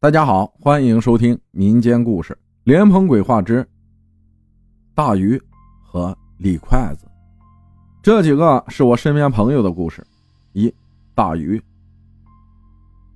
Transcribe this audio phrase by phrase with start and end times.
[0.00, 3.66] 大家好，欢迎收听民间故事《莲蓬鬼话之
[4.94, 5.42] 大鱼
[5.82, 7.04] 和李筷子》。
[8.00, 10.06] 这几个是我身边朋友的故事。
[10.52, 10.72] 一
[11.16, 11.60] 大鱼，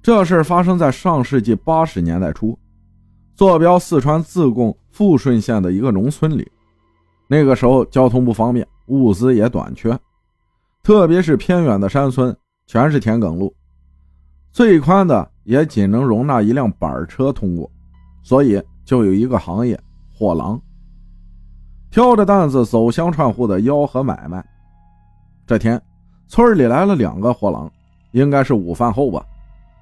[0.03, 2.59] 这事发生在上世纪八十年代初，
[3.37, 6.51] 坐标四川自贡富顺县的一个农村里。
[7.29, 9.97] 那个时候交通不方便，物资也短缺，
[10.83, 12.37] 特别是偏远的山村，
[12.67, 13.55] 全是田埂路，
[14.51, 15.31] 最宽的。
[15.45, 17.71] 也仅能容纳一辆板车通过，
[18.23, 19.79] 所以就有一个行业——
[20.15, 20.61] 货郎，
[21.91, 24.45] 挑着担子走乡串户的吆喝买卖。
[25.47, 25.81] 这天，
[26.29, 27.71] 村里来了两个货郎，
[28.13, 29.25] 应该是午饭后吧，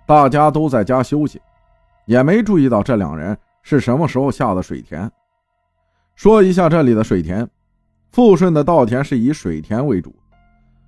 [0.06, 1.40] 大家都在家休息，
[2.06, 5.10] 也没注意到这两人是什么时候下的水田。
[6.14, 7.48] 说一下这里的水田，
[8.10, 10.14] 富顺的稻田是以水田为主，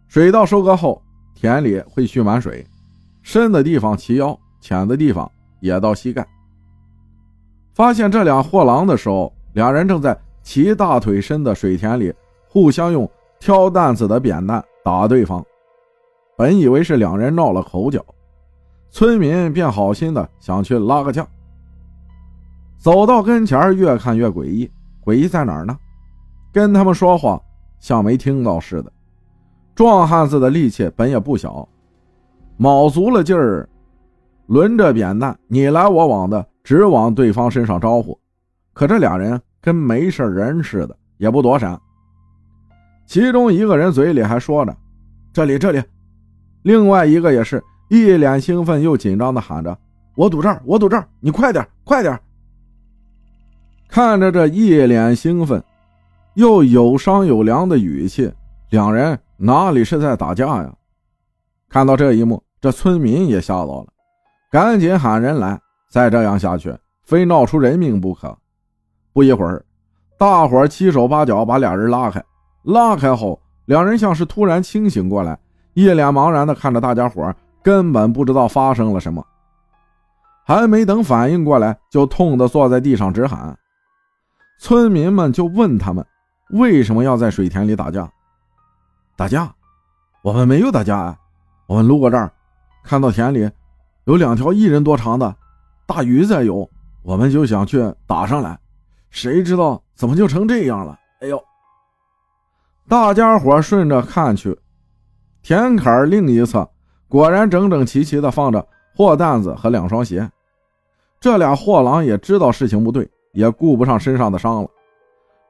[0.08, 1.00] 水稻收割后，
[1.34, 2.66] 田里会蓄满水，
[3.22, 4.38] 深的地方齐腰。
[4.62, 5.30] 浅的地方
[5.60, 6.26] 也到膝盖。
[7.74, 12.14] 发现这俩货郎的时候，两人正在齐大腿深的水田里
[12.48, 15.44] 互相用挑担子的扁担打对方。
[16.36, 18.02] 本以为是两人闹了口角，
[18.90, 21.26] 村民便好心的想去拉个架。
[22.78, 24.70] 走到跟前，越看越诡异。
[25.04, 25.76] 诡异在哪儿呢？
[26.52, 27.40] 跟他们说话
[27.80, 28.92] 像没听到似的。
[29.74, 31.66] 壮汉子的力气本也不小，
[32.56, 33.68] 卯足了劲儿。
[34.46, 38.18] 轮着扁担，你来我往的，直往对方身上招呼。
[38.72, 41.78] 可这俩人跟没事人似的，也不躲闪。
[43.06, 44.74] 其中一个人嘴里还说着
[45.32, 45.82] ：“这里，这里。”
[46.62, 49.76] 另外一个也是一脸兴奋又紧张的喊着
[50.16, 52.18] ：“我堵这儿，我堵这儿，你快点，快点！”
[53.88, 55.62] 看着这一脸兴奋
[56.34, 58.32] 又有商有量的语气，
[58.70, 60.74] 两人哪里是在打架呀？
[61.68, 63.91] 看到这一幕，这村民也吓到了。
[64.52, 65.58] 赶紧喊人来！
[65.88, 68.36] 再这样下去，非闹出人命不可。
[69.14, 69.64] 不一会儿，
[70.18, 72.22] 大伙七手八脚把俩人拉开。
[72.64, 75.38] 拉开后，两人像是突然清醒过来，
[75.72, 79.26] 一脸茫然地看着大家伙，根本不知道发生了什么。
[80.44, 83.56] 还没等反应过来，就痛得坐在地上直喊。
[84.60, 86.04] 村民们就问他们
[86.50, 88.06] 为什么要在水田里打架？
[89.16, 89.50] 打架？
[90.20, 91.16] 我们没有打架啊！
[91.66, 92.30] 我们路过这儿，
[92.84, 93.50] 看到田里。
[94.04, 95.34] 有两条一人多长的
[95.86, 96.68] 大鱼在游，
[97.02, 98.58] 我们就想去打上来，
[99.10, 100.98] 谁知道怎么就成这样了？
[101.20, 101.40] 哎呦！
[102.88, 104.58] 大家伙顺着看去，
[105.40, 106.68] 田坎另一侧
[107.08, 110.28] 果然整整齐齐的放着货担子和两双鞋。
[111.20, 114.68] 这俩货郎也知道事情不对，也顾不上身上的伤了，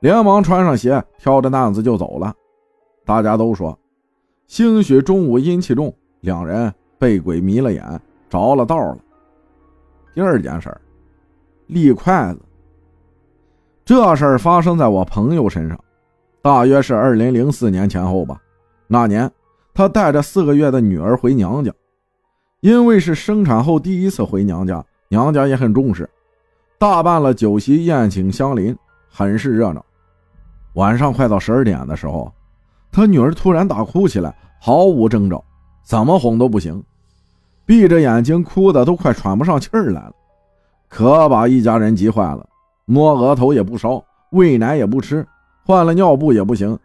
[0.00, 2.34] 连忙穿上鞋，挑着担子就走了。
[3.06, 3.76] 大家都说，
[4.46, 8.00] 兴许中午阴气重，两人被鬼迷了眼。
[8.32, 8.98] 着了道了。
[10.14, 10.80] 第二件事儿，
[11.66, 12.40] 立筷子。
[13.84, 15.78] 这事儿发生在我朋友身上，
[16.40, 18.40] 大约是二零零四年前后吧。
[18.86, 19.30] 那年，
[19.74, 21.70] 他带着四个月的女儿回娘家，
[22.60, 26.08] 因为是生产后第一次回娘家，娘家也很重视，
[26.78, 28.74] 大办了酒席宴请乡邻，
[29.10, 29.84] 很是热闹。
[30.72, 32.32] 晚上快到十二点的时候，
[32.90, 35.44] 他女儿突然大哭起来，毫无征兆，
[35.82, 36.82] 怎么哄都不行。
[37.64, 40.12] 闭着眼睛哭的都快喘不上气儿来了，
[40.88, 42.46] 可把一家人急坏了。
[42.84, 45.26] 摸额头也不烧，喂奶也不吃，
[45.64, 46.78] 换了尿布也不行。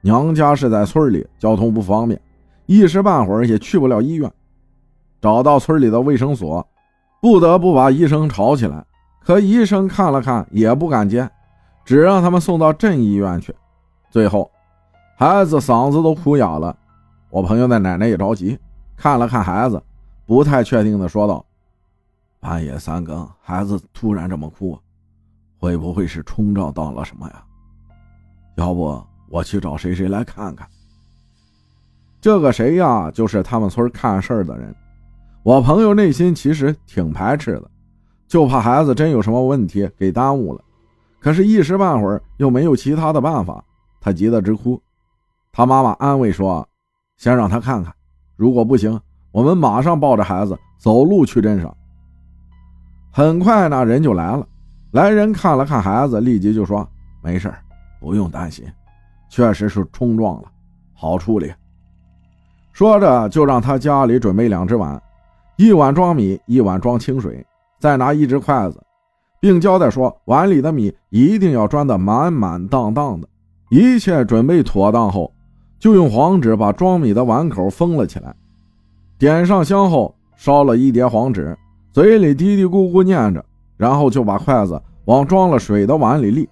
[0.00, 2.20] 娘家是在村里，交通不方便，
[2.66, 4.30] 一时半会儿也去不了医院。
[5.20, 6.64] 找到村里的卫生所，
[7.20, 8.84] 不得不把医生吵起来。
[9.20, 11.28] 可医生看了看也不敢接，
[11.84, 13.54] 只让他们送到镇医院去。
[14.10, 14.48] 最后，
[15.16, 16.74] 孩子嗓子都哭哑了。
[17.28, 18.56] 我朋友的奶奶也着急，
[18.98, 19.82] 看了看孩子。
[20.26, 21.42] 不太确定的说道
[22.38, 24.78] ：“半夜三更，孩子突然这么哭，
[25.58, 27.42] 会不会是冲撞到了什么呀？
[28.56, 30.68] 要不我去找谁谁来看看？
[32.20, 33.10] 这个谁呀？
[33.10, 34.74] 就是他们村看事儿的人。
[35.42, 37.70] 我朋友内心其实挺排斥的，
[38.26, 40.62] 就怕孩子真有什么问题给耽误了。
[41.20, 43.64] 可是，一时半会儿又没有其他的办法，
[43.98, 44.78] 他急得直哭。
[45.52, 46.68] 他妈妈安慰说
[47.16, 47.94] ：‘先让他看看，
[48.38, 48.98] 如果不行。’”
[49.30, 51.72] 我们马上抱着孩子走路去镇上。
[53.12, 54.44] 很快呢，人就来了。
[54.90, 56.88] 来人看了看孩子，立即就说
[57.22, 57.52] ：“没事
[58.00, 58.64] 不用担心，
[59.28, 60.48] 确实是冲撞了，
[60.94, 61.52] 好处理。”
[62.72, 65.00] 说着就让他家里准备两只碗，
[65.56, 67.44] 一碗装米，一碗装清水，
[67.78, 68.82] 再拿一只筷子，
[69.40, 73.28] 并交代说：“碗里的米一定要装得满满当当的。”
[73.70, 75.30] 一切准备妥当后，
[75.78, 78.34] 就用黄纸把装米的碗口封了起来。
[79.18, 81.56] 点上香后，烧了一叠黄纸，
[81.92, 83.44] 嘴里嘀嘀咕咕念着，
[83.76, 86.48] 然后就把筷子往装了水的碗里立。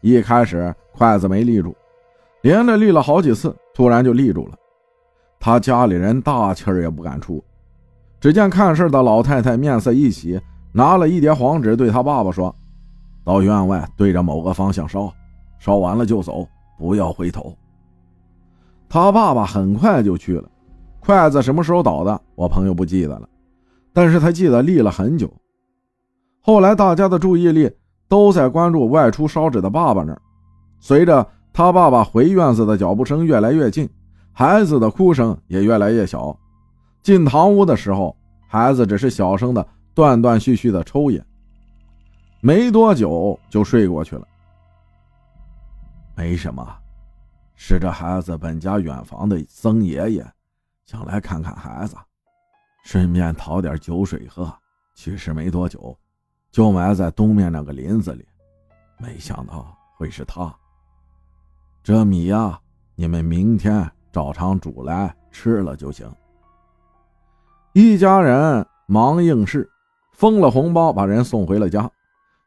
[0.00, 1.76] 一开始筷子没立住，
[2.42, 4.54] 连着立了好几次，突然就立住了。
[5.40, 7.42] 他家里人大气儿也不敢出。
[8.20, 10.40] 只见看事的老太太面色一喜，
[10.72, 12.52] 拿了一叠黄纸，对他爸爸说
[13.24, 15.12] ：“到院外对着某个方向烧，
[15.60, 16.44] 烧完了就走，
[16.76, 17.56] 不要回头。”
[18.88, 20.48] 他爸爸很快就去了。
[21.00, 23.28] 筷子什么时候倒的，我朋友不记得了，
[23.92, 25.32] 但是他记得立了很久。
[26.40, 27.70] 后来大家的注意力
[28.08, 30.22] 都在关注外出烧纸的爸爸那儿。
[30.80, 33.88] 随着他爸爸回院子的脚步声越来越近，
[34.32, 36.36] 孩子的哭声也越来越小。
[37.02, 38.14] 进堂屋的时候，
[38.46, 41.24] 孩子只是小声的断断续续的抽烟，
[42.40, 44.22] 没多久就睡过去了。
[46.14, 46.66] 没什么，
[47.60, 50.32] 是这孩子本家远房的曾爷爷。
[50.86, 51.96] 想来看看孩子，
[52.84, 54.50] 顺便讨点酒水喝。
[54.94, 55.94] 去世没多久，
[56.52, 58.24] 就埋在东面那个林子里。
[58.96, 60.54] 没想到会是他。
[61.82, 62.58] 这米呀，
[62.94, 66.08] 你们明天照常煮来吃了就行。
[67.72, 69.68] 一家人忙应事，
[70.12, 71.90] 封了红包，把人送回了家。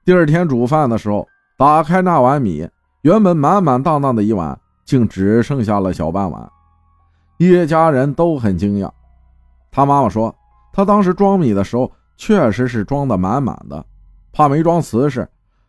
[0.05, 2.67] 第二天煮饭的时候，打开那碗米，
[3.01, 6.51] 原本满满当当的一碗，竟只剩下了小半碗。
[7.37, 8.91] 一家人都很惊讶，
[9.71, 10.33] 他妈妈说，
[10.71, 13.83] 他当时装米的时候确实是装的满满的，
[14.31, 15.27] 怕没装瓷实，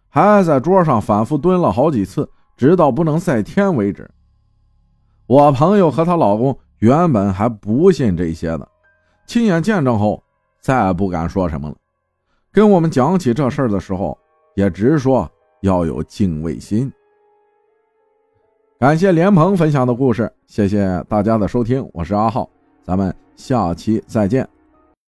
[0.08, 4.10] 还在桌上反复蹲了好几次，直到不能再添为止。
[5.26, 8.68] 我朋友和她老公原本还不信这些的，
[9.26, 10.22] 亲眼见证后
[10.60, 11.76] 再不敢说什么了。
[12.52, 14.18] 跟我们讲起这事儿的时候，
[14.56, 15.26] 也直说
[15.62, 16.92] 要有敬畏心。
[18.82, 22.50] 感谢莲蓬分享的故事，谢谢大家的收听，我是阿浩，
[22.82, 24.44] 咱们下期再见。